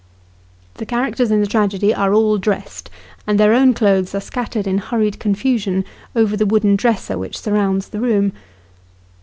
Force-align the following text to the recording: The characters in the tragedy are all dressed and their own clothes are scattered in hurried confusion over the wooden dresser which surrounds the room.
The 0.77 0.85
characters 0.87 1.29
in 1.29 1.41
the 1.41 1.45
tragedy 1.45 1.93
are 1.93 2.11
all 2.11 2.39
dressed 2.39 2.89
and 3.27 3.39
their 3.39 3.53
own 3.53 3.75
clothes 3.75 4.15
are 4.15 4.19
scattered 4.19 4.65
in 4.65 4.79
hurried 4.79 5.19
confusion 5.19 5.85
over 6.15 6.35
the 6.35 6.47
wooden 6.47 6.75
dresser 6.75 7.19
which 7.19 7.37
surrounds 7.39 7.89
the 7.89 7.99
room. 8.01 8.33